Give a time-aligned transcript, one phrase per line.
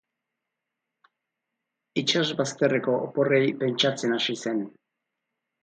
[2.03, 4.67] Itsas bazterreko oporrei pentsatzen hasi zen.